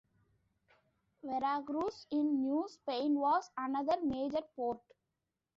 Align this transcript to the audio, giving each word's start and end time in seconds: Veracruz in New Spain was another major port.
Veracruz 1.21 2.07
in 2.09 2.41
New 2.41 2.65
Spain 2.67 3.13
was 3.19 3.51
another 3.55 3.97
major 4.03 4.41
port. 4.55 4.79